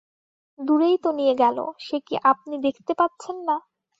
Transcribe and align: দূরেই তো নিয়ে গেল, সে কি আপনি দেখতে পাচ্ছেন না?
দূরেই 0.59 0.95
তো 1.03 1.09
নিয়ে 1.11 1.35
গেল, 1.35 1.57
সে 1.79 1.97
কি 2.07 2.15
আপনি 2.31 2.55
দেখতে 2.65 2.91
পাচ্ছেন 2.99 3.35
না? 3.47 3.55